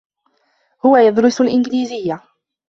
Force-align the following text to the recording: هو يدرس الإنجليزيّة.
هو 0.85 0.97
يدرس 0.97 1.41
الإنجليزيّة. 1.41 2.21